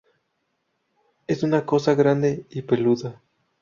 [1.27, 3.21] Es una cosa grande y peluda".